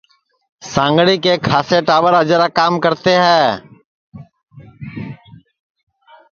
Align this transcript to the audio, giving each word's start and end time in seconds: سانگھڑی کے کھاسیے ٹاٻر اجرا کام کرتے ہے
سانگھڑی 0.73 1.17
کے 1.25 1.33
کھاسیے 1.47 1.79
ٹاٻر 1.87 2.13
اجرا 2.21 2.47
کام 2.59 2.73
کرتے 2.83 3.13
ہے 3.23 3.43